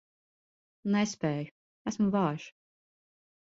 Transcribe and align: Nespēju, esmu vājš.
Nespēju, 0.95 1.53
esmu 1.93 2.09
vājš. 2.19 2.49